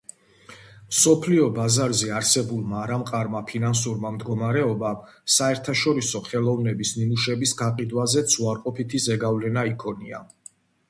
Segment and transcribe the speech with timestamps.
[0.91, 10.23] მსოფლიო ბაზარზე არსებულმა არამყარმა ფინანსურმა მდგომარეობამ, საერთაშორისო ხელოვნების ნიმუშების გაყიდვაზეც უარყოფითი ზეგავლენა იქონია.